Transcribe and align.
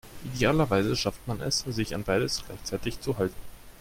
Idealerweise 0.25 0.95
schafft 0.95 1.27
man 1.27 1.41
es, 1.41 1.59
sich 1.59 1.93
an 1.93 2.01
beides 2.01 2.43
gleichzeitig 2.47 2.99
zu 3.01 3.19
halten. 3.19 3.35